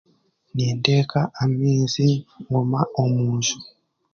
Ninteeka 0.53 1.19
amaizi 1.43 2.07
nguma 2.41 2.81
omunju 3.01 3.55